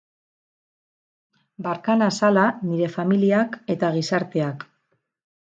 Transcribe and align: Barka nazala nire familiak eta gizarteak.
Barka 1.67 1.97
nazala 2.01 2.47
nire 2.71 2.89
familiak 2.97 3.61
eta 3.75 3.95
gizarteak. 3.99 4.71